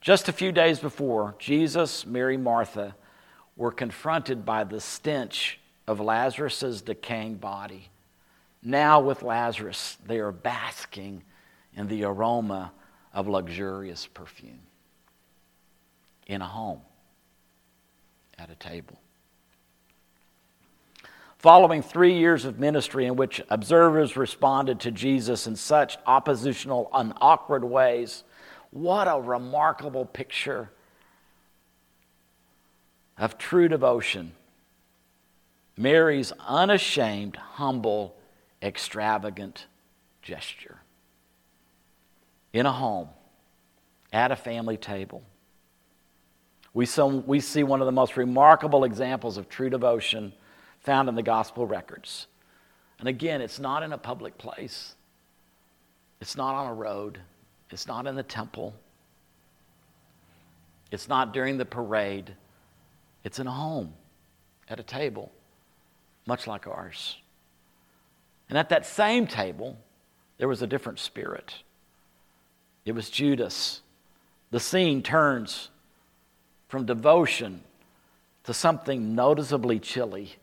Just 0.00 0.28
a 0.28 0.32
few 0.32 0.52
days 0.52 0.78
before, 0.78 1.34
Jesus, 1.38 2.06
Mary, 2.06 2.36
Martha, 2.36 2.94
were 3.56 3.72
confronted 3.72 4.44
by 4.44 4.64
the 4.64 4.80
stench 4.80 5.58
of 5.86 6.00
Lazarus' 6.00 6.80
decaying 6.80 7.34
body. 7.34 7.89
Now, 8.62 9.00
with 9.00 9.22
Lazarus, 9.22 9.96
they 10.06 10.18
are 10.18 10.32
basking 10.32 11.22
in 11.74 11.88
the 11.88 12.04
aroma 12.04 12.72
of 13.12 13.26
luxurious 13.26 14.06
perfume 14.06 14.60
in 16.26 16.42
a 16.42 16.46
home, 16.46 16.80
at 18.38 18.50
a 18.50 18.54
table. 18.54 19.00
Following 21.38 21.82
three 21.82 22.18
years 22.18 22.44
of 22.44 22.58
ministry 22.58 23.06
in 23.06 23.16
which 23.16 23.40
observers 23.48 24.14
responded 24.14 24.78
to 24.80 24.90
Jesus 24.90 25.46
in 25.46 25.56
such 25.56 25.96
oppositional 26.06 26.90
and 26.92 27.14
awkward 27.20 27.64
ways, 27.64 28.24
what 28.70 29.08
a 29.08 29.18
remarkable 29.18 30.04
picture 30.04 30.70
of 33.16 33.38
true 33.38 33.68
devotion. 33.68 34.32
Mary's 35.78 36.30
unashamed, 36.46 37.36
humble, 37.36 38.14
extravagant 38.62 39.66
gesture. 40.22 40.78
In 42.52 42.66
a 42.66 42.72
home, 42.72 43.08
at 44.12 44.32
a 44.32 44.36
family 44.36 44.76
table. 44.76 45.22
We, 46.74 46.86
we 47.26 47.40
see 47.40 47.62
one 47.62 47.80
of 47.80 47.86
the 47.86 47.92
most 47.92 48.16
remarkable 48.16 48.84
examples 48.84 49.36
of 49.36 49.48
true 49.48 49.70
devotion 49.70 50.32
found 50.80 51.08
in 51.08 51.14
the 51.14 51.22
gospel 51.22 51.66
records. 51.66 52.26
And 52.98 53.08
again, 53.08 53.40
it's 53.40 53.58
not 53.58 53.82
in 53.82 53.92
a 53.92 53.98
public 53.98 54.38
place, 54.38 54.94
it's 56.20 56.36
not 56.36 56.54
on 56.54 56.66
a 56.66 56.74
road, 56.74 57.18
it's 57.70 57.86
not 57.86 58.06
in 58.06 58.14
the 58.14 58.22
temple, 58.22 58.74
it's 60.90 61.08
not 61.08 61.32
during 61.32 61.56
the 61.56 61.64
parade. 61.64 62.34
It's 63.22 63.38
in 63.38 63.46
a 63.46 63.52
home, 63.52 63.92
at 64.68 64.80
a 64.80 64.82
table, 64.82 65.30
much 66.26 66.46
like 66.46 66.66
ours. 66.66 67.16
And 68.50 68.58
at 68.58 68.68
that 68.68 68.84
same 68.84 69.26
table, 69.28 69.78
there 70.36 70.48
was 70.48 70.60
a 70.60 70.66
different 70.66 70.98
spirit. 70.98 71.54
It 72.84 72.92
was 72.92 73.08
Judas. 73.08 73.80
The 74.50 74.60
scene 74.60 75.02
turns 75.02 75.70
from 76.68 76.84
devotion 76.84 77.62
to 78.44 78.52
something 78.52 79.14
noticeably 79.14 79.78
chilly. 79.78 80.34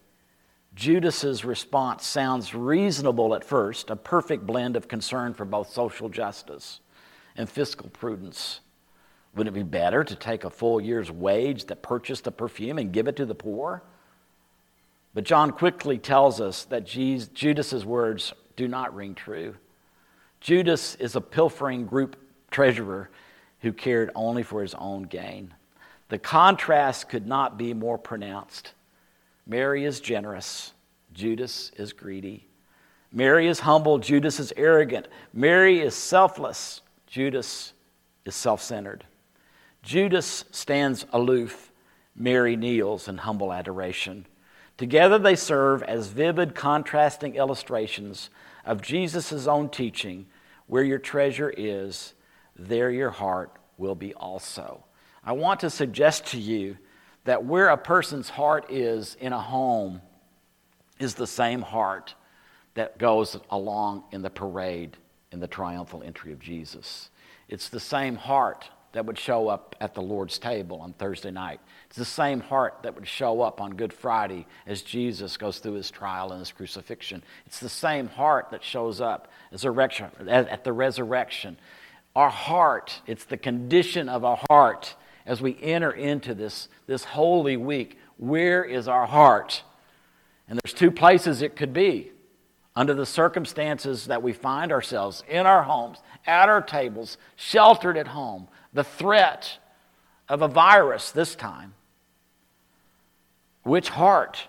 Judas's 0.73 1.43
response 1.43 2.05
sounds 2.05 2.55
reasonable 2.55 3.35
at 3.35 3.43
first, 3.43 3.89
a 3.89 3.95
perfect 3.95 4.45
blend 4.45 4.77
of 4.77 4.87
concern 4.87 5.33
for 5.33 5.43
both 5.43 5.69
social 5.69 6.07
justice 6.07 6.79
and 7.35 7.49
fiscal 7.49 7.89
prudence. 7.89 8.61
Wouldn't 9.35 9.55
it 9.55 9.59
be 9.59 9.63
better 9.63 10.03
to 10.03 10.15
take 10.15 10.45
a 10.45 10.49
full 10.49 10.79
year's 10.79 11.11
wage 11.11 11.65
that 11.65 11.81
purchased 11.81 12.23
the 12.23 12.31
perfume 12.31 12.77
and 12.77 12.93
give 12.93 13.07
it 13.07 13.17
to 13.17 13.25
the 13.25 13.35
poor? 13.35 13.83
But 15.17 15.23
John 15.23 15.49
quickly 15.49 15.97
tells 15.97 16.39
us 16.39 16.65
that 16.65 16.85
Judas's 16.85 17.83
words 17.83 18.33
do 18.55 18.67
not 18.67 18.93
ring 18.93 19.15
true. 19.15 19.55
Judas 20.41 20.93
is 20.93 21.15
a 21.15 21.21
pilfering 21.21 21.87
group 21.87 22.17
treasurer 22.51 23.09
who 23.61 23.73
cared 23.73 24.11
only 24.13 24.43
for 24.43 24.61
his 24.61 24.75
own 24.75 25.01
gain. 25.01 25.55
The 26.09 26.19
contrast 26.19 27.09
could 27.09 27.25
not 27.25 27.57
be 27.57 27.73
more 27.73 27.97
pronounced. 27.97 28.73
Mary 29.47 29.85
is 29.85 29.99
generous, 30.01 30.73
Judas 31.15 31.71
is 31.77 31.93
greedy. 31.93 32.45
Mary 33.11 33.47
is 33.47 33.61
humble, 33.61 33.97
Judas 33.97 34.39
is 34.39 34.53
arrogant. 34.55 35.07
Mary 35.33 35.79
is 35.79 35.95
selfless, 35.95 36.83
Judas 37.07 37.73
is 38.23 38.35
self 38.35 38.61
centered. 38.61 39.03
Judas 39.81 40.45
stands 40.51 41.07
aloof, 41.11 41.71
Mary 42.15 42.55
kneels 42.55 43.07
in 43.07 43.17
humble 43.17 43.51
adoration. 43.51 44.27
Together 44.77 45.17
they 45.17 45.35
serve 45.35 45.81
as 45.83 46.07
vivid, 46.07 46.53
contrasting 46.53 47.35
illustrations 47.35 48.29
of 48.63 48.81
Jesus' 48.81 49.47
own 49.47 49.69
teaching 49.69 50.27
where 50.67 50.83
your 50.83 50.99
treasure 50.99 51.53
is, 51.55 52.13
there 52.55 52.91
your 52.91 53.09
heart 53.09 53.57
will 53.77 53.95
be 53.95 54.13
also. 54.13 54.83
I 55.23 55.31
want 55.31 55.59
to 55.61 55.69
suggest 55.69 56.27
to 56.27 56.39
you 56.39 56.77
that 57.23 57.43
where 57.43 57.69
a 57.69 57.77
person's 57.77 58.29
heart 58.29 58.71
is 58.71 59.17
in 59.19 59.33
a 59.33 59.41
home 59.41 60.01
is 60.99 61.15
the 61.15 61.27
same 61.27 61.61
heart 61.61 62.15
that 62.75 62.97
goes 62.97 63.37
along 63.49 64.03
in 64.11 64.21
the 64.21 64.29
parade 64.29 64.97
in 65.31 65.39
the 65.39 65.47
triumphal 65.47 66.03
entry 66.03 66.31
of 66.31 66.39
Jesus. 66.39 67.09
It's 67.49 67.69
the 67.69 67.79
same 67.79 68.15
heart 68.15 68.69
that 68.97 69.05
would 69.05 69.19
show 69.19 69.47
up 69.47 69.75
at 69.79 69.93
the 69.93 70.01
Lord's 70.01 70.39
table 70.39 70.81
on 70.81 70.91
Thursday 70.93 71.29
night. 71.29 71.59
It's 71.85 71.97
the 71.97 72.03
same 72.03 72.39
heart 72.39 72.79
that 72.81 72.95
would 72.95 73.07
show 73.07 73.43
up 73.43 73.61
on 73.61 73.75
Good 73.75 73.93
Friday 73.93 74.47
as 74.65 74.81
Jesus 74.81 75.37
goes 75.37 75.59
through 75.59 75.73
his 75.73 75.91
trial 75.91 76.31
and 76.31 76.39
his 76.39 76.51
crucifixion. 76.51 77.21
It's 77.45 77.59
the 77.59 77.69
same 77.69 78.07
heart 78.07 78.47
that 78.49 78.63
shows 78.63 78.99
up 78.99 79.27
as 79.51 79.63
at 79.63 80.63
the 80.63 80.73
resurrection. 80.73 81.59
Our 82.15 82.31
heart, 82.31 82.99
it's 83.05 83.25
the 83.25 83.37
condition 83.37 84.09
of 84.09 84.25
our 84.25 84.39
heart 84.49 84.95
as 85.27 85.43
we 85.43 85.55
enter 85.61 85.91
into 85.91 86.33
this, 86.33 86.67
this 86.87 87.03
holy 87.03 87.55
week. 87.55 87.99
Where 88.17 88.63
is 88.63 88.87
our 88.87 89.05
heart? 89.05 89.61
And 90.49 90.59
there's 90.63 90.73
two 90.73 90.89
places 90.89 91.43
it 91.43 91.55
could 91.55 91.71
be 91.71 92.13
under 92.75 92.95
the 92.95 93.05
circumstances 93.05 94.05
that 94.05 94.23
we 94.23 94.33
find 94.33 94.71
ourselves 94.71 95.23
in 95.29 95.45
our 95.45 95.61
homes, 95.61 95.99
at 96.25 96.49
our 96.49 96.63
tables, 96.63 97.19
sheltered 97.35 97.95
at 97.95 98.07
home, 98.07 98.47
the 98.77 98.83
threat 98.83 99.57
of 100.29 100.43
a 100.43 100.47
virus 100.47 101.09
this 101.09 101.33
time. 101.33 101.73
Which 103.63 103.89
heart 103.89 104.47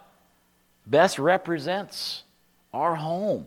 best 0.86 1.18
represents 1.18 2.24
our 2.74 2.94
home 2.94 3.46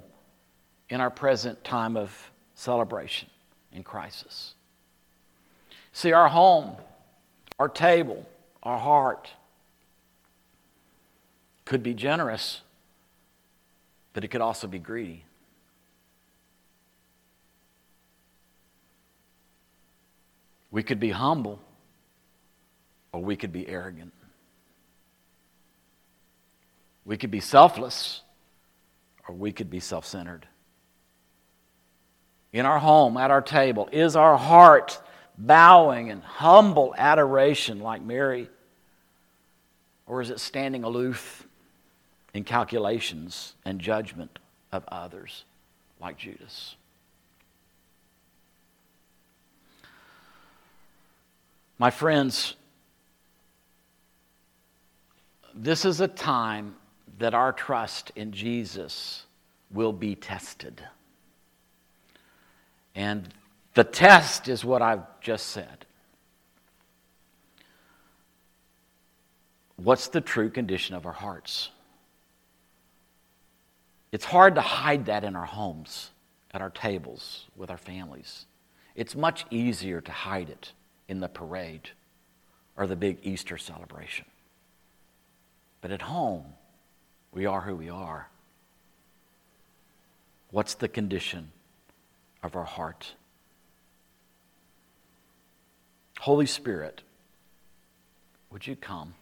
in 0.89 0.99
our 0.99 1.11
present 1.11 1.63
time 1.63 1.95
of 1.95 2.31
celebration 2.55 3.29
and 3.71 3.85
crisis? 3.85 4.55
See, 5.93 6.13
our 6.13 6.29
home, 6.29 6.75
our 7.59 7.69
table, 7.69 8.27
our 8.63 8.79
heart 8.79 9.29
could 11.63 11.83
be 11.83 11.93
generous, 11.93 12.61
but 14.13 14.23
it 14.23 14.29
could 14.29 14.41
also 14.41 14.65
be 14.65 14.79
greedy. 14.79 15.25
We 20.71 20.83
could 20.83 20.99
be 20.99 21.11
humble, 21.11 21.59
or 23.11 23.21
we 23.21 23.35
could 23.35 23.51
be 23.51 23.67
arrogant. 23.67 24.13
We 27.03 27.17
could 27.17 27.31
be 27.31 27.41
selfless, 27.41 28.21
or 29.27 29.35
we 29.35 29.51
could 29.51 29.69
be 29.69 29.81
self 29.81 30.05
centered. 30.05 30.47
In 32.53 32.65
our 32.65 32.79
home, 32.79 33.17
at 33.17 33.31
our 33.31 33.41
table, 33.41 33.89
is 33.91 34.15
our 34.15 34.37
heart 34.37 35.01
bowing 35.37 36.07
in 36.07 36.21
humble 36.21 36.93
adoration 36.97 37.79
like 37.79 38.01
Mary? 38.01 38.49
Or 40.05 40.21
is 40.21 40.29
it 40.29 40.39
standing 40.39 40.83
aloof 40.83 41.47
in 42.33 42.43
calculations 42.43 43.55
and 43.65 43.79
judgment 43.79 44.39
of 44.71 44.83
others 44.89 45.45
like 46.01 46.17
Judas? 46.17 46.75
My 51.81 51.89
friends, 51.89 52.53
this 55.55 55.83
is 55.83 55.99
a 55.99 56.07
time 56.07 56.75
that 57.17 57.33
our 57.33 57.51
trust 57.51 58.11
in 58.15 58.33
Jesus 58.33 59.25
will 59.71 59.91
be 59.91 60.13
tested. 60.13 60.83
And 62.93 63.27
the 63.73 63.83
test 63.83 64.47
is 64.47 64.63
what 64.63 64.83
I've 64.83 65.19
just 65.21 65.47
said. 65.47 65.87
What's 69.77 70.07
the 70.09 70.21
true 70.21 70.51
condition 70.51 70.93
of 70.93 71.07
our 71.07 71.11
hearts? 71.11 71.71
It's 74.11 74.25
hard 74.25 74.53
to 74.53 74.61
hide 74.61 75.07
that 75.07 75.23
in 75.23 75.35
our 75.35 75.47
homes, 75.47 76.11
at 76.53 76.61
our 76.61 76.69
tables, 76.69 77.47
with 77.55 77.71
our 77.71 77.77
families. 77.79 78.45
It's 78.93 79.15
much 79.15 79.47
easier 79.49 79.99
to 79.99 80.11
hide 80.11 80.51
it 80.51 80.73
in 81.11 81.19
the 81.19 81.27
parade 81.27 81.89
or 82.77 82.87
the 82.87 82.95
big 82.95 83.17
Easter 83.21 83.57
celebration. 83.57 84.25
But 85.81 85.91
at 85.91 86.03
home, 86.03 86.45
we 87.33 87.45
are 87.45 87.59
who 87.59 87.75
we 87.75 87.89
are. 87.89 88.29
What's 90.51 90.73
the 90.75 90.87
condition 90.87 91.51
of 92.41 92.55
our 92.55 92.63
heart? 92.63 93.13
Holy 96.21 96.45
Spirit, 96.45 97.01
would 98.49 98.65
you 98.65 98.77
come? 98.77 99.13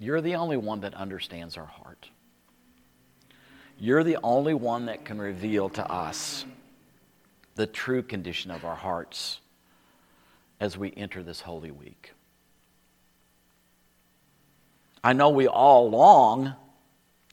You're 0.00 0.20
the 0.20 0.34
only 0.34 0.56
one 0.56 0.80
that 0.80 0.94
understands 0.94 1.56
our 1.56 1.66
heart. 1.66 2.08
You're 3.78 4.02
the 4.02 4.18
only 4.24 4.54
one 4.54 4.86
that 4.86 5.04
can 5.04 5.20
reveal 5.20 5.68
to 5.70 5.88
us 5.88 6.44
the 7.54 7.66
true 7.66 8.02
condition 8.02 8.50
of 8.50 8.64
our 8.64 8.74
hearts 8.74 9.40
as 10.60 10.76
we 10.76 10.92
enter 10.96 11.22
this 11.22 11.40
holy 11.40 11.70
week. 11.70 12.12
I 15.02 15.12
know 15.12 15.28
we 15.28 15.46
all 15.46 15.90
long 15.90 16.54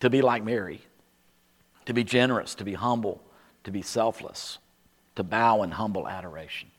to 0.01 0.09
be 0.09 0.21
like 0.21 0.43
Mary, 0.43 0.81
to 1.85 1.93
be 1.93 2.03
generous, 2.03 2.55
to 2.55 2.63
be 2.63 2.73
humble, 2.73 3.23
to 3.63 3.71
be 3.71 3.81
selfless, 3.81 4.57
to 5.15 5.23
bow 5.23 5.63
in 5.63 5.71
humble 5.71 6.07
adoration. 6.07 6.69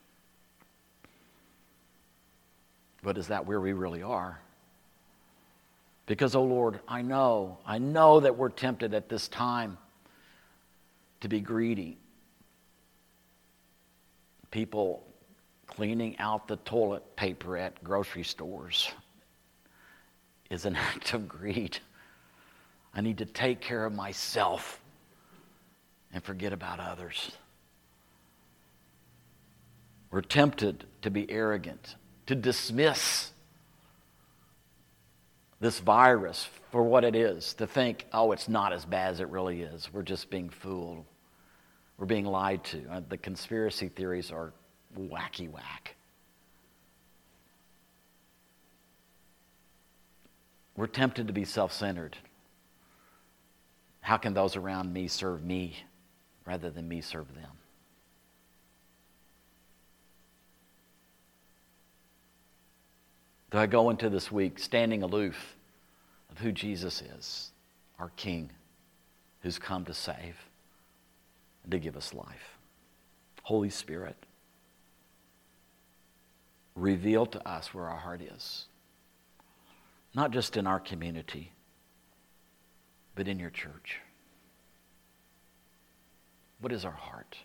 But 3.03 3.19
is 3.19 3.29
that 3.29 3.47
where 3.47 3.61
we 3.61 3.73
really 3.73 4.03
are? 4.03 4.41
Because, 6.07 6.35
oh 6.35 6.45
Lord, 6.45 6.81
I 6.87 7.03
know, 7.03 7.59
I 7.67 7.79
know 7.79 8.21
that 8.21 8.37
we're 8.37 8.51
tempted 8.51 8.93
at 8.93 9.09
this 9.09 9.29
time 9.29 9.79
to 11.21 11.29
be 11.29 11.41
greedy, 11.41 11.97
people 14.53 15.03
cleaning 15.67 16.17
out 16.21 16.47
the 16.47 16.57
toilet 16.57 17.17
paper 17.17 17.57
at 17.57 17.83
grocery 17.83 18.23
stores 18.23 18.93
is 20.49 20.65
an 20.65 20.77
act 20.95 21.13
of 21.15 21.27
greed. 21.27 21.79
I 22.95 23.01
need 23.01 23.19
to 23.19 23.25
take 23.25 23.61
care 23.61 23.85
of 23.85 23.93
myself 23.93 24.81
and 26.13 26.23
forget 26.23 26.53
about 26.53 26.79
others. 26.79 27.33
We're 30.11 30.21
tempted 30.21 30.85
to 31.01 31.11
be 31.11 31.29
arrogant, 31.31 31.97
to 32.27 32.35
dismiss 32.35 33.31
this 35.59 35.81
virus 35.81 36.47
for 36.71 36.83
what 36.83 37.05
it 37.05 37.17
is, 37.17 37.55
to 37.55 37.67
think, 37.67 38.05
oh, 38.13 38.33
it's 38.33 38.49
not 38.49 38.75
as 38.75 38.85
bad 38.85 39.13
as 39.13 39.21
it 39.21 39.29
really 39.29 39.63
is. 39.63 39.89
We're 39.91 40.03
just 40.03 40.29
being 40.29 40.51
fooled. 40.51 41.07
We're 41.99 42.07
being 42.07 42.27
lied 42.27 42.65
to. 42.65 42.83
Uh, 42.91 43.01
the 43.09 43.17
conspiracy 43.17 43.89
theories 43.89 44.31
are 44.31 44.53
wacky 44.99 45.51
whack. 45.51 45.95
We're 50.77 50.87
tempted 50.87 51.27
to 51.27 51.33
be 51.33 51.45
self 51.45 51.73
centered. 51.73 52.17
How 54.01 54.17
can 54.17 54.35
those 54.35 54.57
around 54.57 54.93
me 54.93 55.07
serve 55.07 55.45
me 55.45 55.77
rather 56.45 56.71
than 56.71 56.89
me 56.89 57.01
serve 57.01 57.33
them? 57.35 57.51
Do 63.53 63.59
I 63.59 63.67
go 63.67 63.91
into 63.91 64.09
this 64.09 64.33
week 64.33 64.59
standing 64.59 65.03
aloof 65.03 65.57
of 66.31 66.39
who 66.39 66.53
Jesus 66.53 67.03
is, 67.03 67.53
our 67.99 68.11
King, 68.17 68.51
who's 69.43 69.59
come 69.59 69.85
to 69.85 69.95
save? 69.95 70.37
To 71.71 71.79
give 71.79 71.97
us 71.97 72.13
life. 72.13 72.59
Holy 73.43 73.71
Spirit, 73.71 74.17
reveal 76.75 77.27
to 77.27 77.49
us 77.49 77.75
where 77.75 77.87
our 77.87 77.99
heart 77.99 78.21
is, 78.21 78.67
not 80.15 80.31
just 80.31 80.57
in 80.57 80.67
our 80.67 80.81
community, 80.81 81.53
but 83.15 83.29
in 83.29 83.39
your 83.39 83.51
church. 83.51 84.01
What 86.61 86.73
is 86.73 86.85
our 86.85 86.91
heart? 86.93 87.37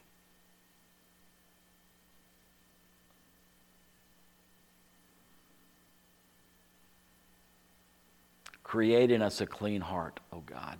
Create 8.64 9.12
in 9.12 9.22
us 9.22 9.40
a 9.40 9.46
clean 9.46 9.82
heart, 9.82 10.20
O 10.34 10.38
oh 10.38 10.44
God. 10.46 10.78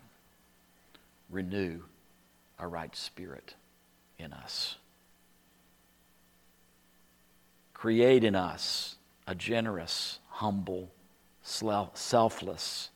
Renew 1.30 1.80
a 2.60 2.68
right 2.68 2.96
spirit 2.96 3.56
in 4.18 4.34
us. 4.34 4.76
Create 7.74 8.24
in 8.24 8.36
us 8.36 8.96
a 9.28 9.36
generous, 9.36 10.20
humble, 10.30 10.92
selfless, 11.44 12.90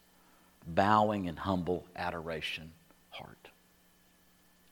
bowing 0.65 1.27
and 1.27 1.39
humble 1.39 1.85
adoration 1.95 2.71
heart. 3.09 3.49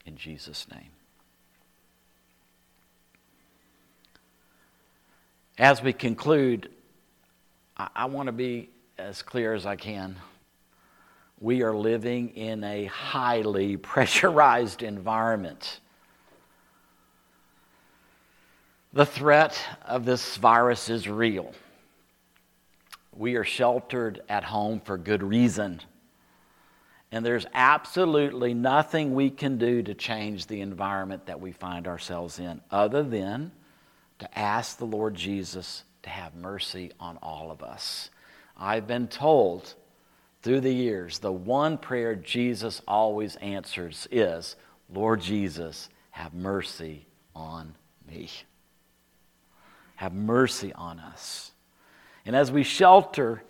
In 0.05 0.15
Jesus' 0.15 0.67
name. 0.71 0.91
As 5.57 5.83
we 5.83 5.93
conclude, 5.93 6.69
I, 7.77 7.89
I 7.95 8.05
want 8.05 8.27
to 8.27 8.31
be 8.31 8.69
as 8.97 9.21
clear 9.21 9.53
as 9.53 9.65
I 9.65 9.75
can 9.75 10.15
we 11.39 11.63
are 11.63 11.75
living 11.75 12.29
in 12.29 12.63
a 12.63 12.85
highly 12.85 13.77
pressurized 13.91 14.83
environment. 14.83 15.79
The 18.91 19.05
threat 19.05 19.59
of 19.85 20.05
this 20.05 20.37
virus 20.37 20.89
is 20.89 21.07
real. 21.07 21.53
We 23.15 23.35
are 23.35 23.43
sheltered 23.43 24.21
at 24.27 24.43
home 24.43 24.79
for 24.79 24.97
good 24.97 25.21
reason. 25.21 25.81
And 27.11 27.25
there's 27.25 27.45
absolutely 27.53 28.53
nothing 28.53 29.13
we 29.13 29.29
can 29.29 29.57
do 29.57 29.81
to 29.83 29.93
change 29.93 30.47
the 30.47 30.61
environment 30.61 31.25
that 31.25 31.39
we 31.39 31.51
find 31.51 31.87
ourselves 31.87 32.39
in 32.39 32.61
other 32.69 33.03
than 33.03 33.51
to 34.19 34.37
ask 34.37 34.77
the 34.77 34.85
Lord 34.85 35.15
Jesus 35.15 35.83
to 36.03 36.09
have 36.09 36.35
mercy 36.35 36.91
on 36.99 37.17
all 37.17 37.51
of 37.51 37.63
us. 37.63 38.09
I've 38.57 38.87
been 38.87 39.07
told 39.07 39.73
through 40.41 40.61
the 40.61 40.73
years 40.73 41.19
the 41.19 41.31
one 41.31 41.77
prayer 41.77 42.15
Jesus 42.15 42.81
always 42.87 43.35
answers 43.37 44.07
is, 44.11 44.55
Lord 44.93 45.21
Jesus, 45.21 45.89
have 46.11 46.33
mercy 46.33 47.05
on 47.35 47.75
me. 48.09 48.29
Have 49.95 50.13
mercy 50.13 50.73
on 50.73 50.99
us. 50.99 51.51
And 52.25 52.35
as 52.35 52.51
we 52.51 52.63
shelter 52.63 53.43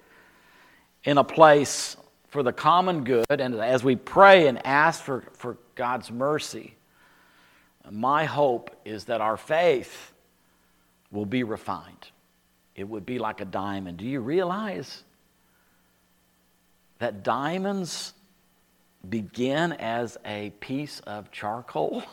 in 1.03 1.17
a 1.17 1.23
place 1.23 1.95
for 2.27 2.43
the 2.43 2.53
common 2.53 3.03
good, 3.03 3.25
and 3.29 3.55
as 3.55 3.83
we 3.83 3.95
pray 3.95 4.47
and 4.47 4.65
ask 4.65 5.01
for, 5.01 5.23
for 5.33 5.57
God's 5.75 6.11
mercy, 6.11 6.75
my 7.89 8.25
hope 8.25 8.75
is 8.85 9.05
that 9.05 9.21
our 9.21 9.37
faith 9.37 10.13
will 11.11 11.25
be 11.25 11.43
refined. 11.43 12.11
It 12.75 12.87
would 12.87 13.05
be 13.05 13.19
like 13.19 13.41
a 13.41 13.45
diamond. 13.45 13.97
Do 13.97 14.05
you 14.05 14.19
realize 14.19 15.03
that 16.99 17.23
diamonds 17.23 18.13
begin 19.07 19.73
as 19.73 20.17
a 20.25 20.51
piece 20.59 20.99
of 21.01 21.31
charcoal? 21.31 22.03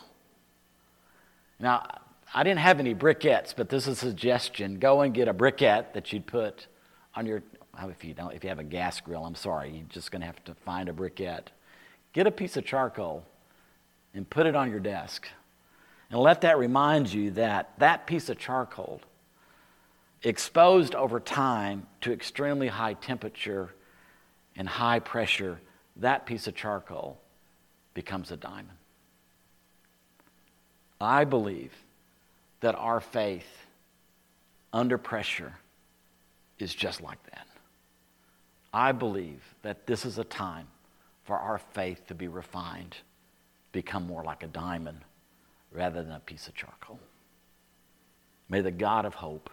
Now, 1.59 1.87
I 2.35 2.43
didn't 2.43 2.61
have 2.61 2.81
any 2.81 2.95
briquettes, 2.95 3.55
but 3.57 3.69
this 3.69 3.87
is 3.87 4.03
a 4.03 4.07
suggestion. 4.07 4.79
Go 4.79 5.03
and 5.03 5.15
get 5.15 5.29
a 5.29 5.35
briquette 5.35 5.93
that 5.95 6.13
you'd 6.13 6.27
put 6.27 6.67
on 7.15 7.27
your 7.27 7.43
if 7.85 8.05
you 8.05 8.15
don't, 8.15 8.33
if 8.33 8.43
you 8.43 8.49
have 8.49 8.59
a 8.59 8.65
gas 8.65 9.01
grill, 9.01 9.25
I'm 9.25 9.35
sorry, 9.35 9.71
you're 9.71 9.85
just 9.89 10.11
going 10.11 10.21
to 10.21 10.27
have 10.27 10.43
to 10.45 10.55
find 10.55 10.89
a 10.89 10.93
briquette. 10.93 11.49
Get 12.13 12.27
a 12.27 12.31
piece 12.31 12.57
of 12.57 12.65
charcoal 12.65 13.25
and 14.15 14.29
put 14.29 14.47
it 14.47 14.57
on 14.57 14.71
your 14.71 14.81
desk. 14.81 15.29
And 16.11 16.21
let 16.21 16.41
that 16.41 16.59
remind 16.59 17.13
you 17.13 17.33
that 17.33 17.79
that 17.79 18.07
piece 18.07 18.29
of 18.29 18.39
charcoal, 18.39 19.01
exposed 20.23 20.95
over 20.95 21.21
time 21.21 21.87
to 22.01 22.13
extremely 22.13 22.69
high 22.69 22.95
temperature 22.95 23.75
and 24.57 24.69
high 24.69 24.99
pressure, 24.99 25.61
that 25.97 26.27
piece 26.27 26.47
of 26.47 26.55
charcoal 26.55 27.19
becomes 27.95 28.31
a 28.31 28.37
diamond. 28.37 28.79
I 31.01 31.25
believe 31.25 31.73
that 32.61 32.75
our 32.75 33.01
faith 33.01 33.47
under 34.73 34.99
pressure 34.99 35.53
is 36.59 36.75
just 36.75 37.03
like 37.03 37.23
that. 37.31 37.47
I 38.73 38.93
believe 38.93 39.43
that 39.63 39.87
this 39.87 40.05
is 40.05 40.19
a 40.19 40.25
time 40.25 40.67
for 41.25 41.39
our 41.39 41.59
faith 41.59 42.07
to 42.09 42.15
be 42.15 42.29
refined, 42.29 42.97
become 43.73 44.07
more 44.07 44.23
like 44.23 44.43
a 44.43 44.47
diamond 44.49 45.01
rather 45.73 46.03
than 46.03 46.13
a 46.13 46.21
piece 46.21 46.47
of 46.47 46.55
charcoal. 46.55 46.99
May 48.49 48.61
the 48.61 48.71
God 48.71 49.05
of 49.05 49.15
hope 49.15 49.51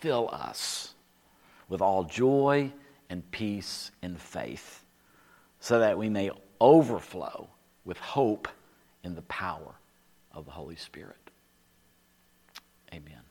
fill 0.00 0.30
us 0.32 0.89
with 1.70 1.80
all 1.80 2.04
joy 2.04 2.70
and 3.08 3.28
peace 3.30 3.90
in 4.02 4.16
faith, 4.16 4.84
so 5.60 5.78
that 5.78 5.96
we 5.96 6.10
may 6.10 6.30
overflow 6.60 7.48
with 7.86 7.96
hope 7.96 8.48
in 9.02 9.14
the 9.14 9.22
power 9.22 9.74
of 10.32 10.44
the 10.44 10.50
Holy 10.50 10.76
Spirit. 10.76 11.30
Amen. 12.92 13.29